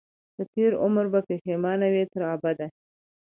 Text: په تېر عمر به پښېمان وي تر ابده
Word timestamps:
په 0.35 0.43
تېر 0.53 0.71
عمر 0.83 1.05
به 1.13 1.19
پښېمان 1.27 1.79
وي 1.93 2.03
تر 2.11 2.21
ابده 2.33 2.67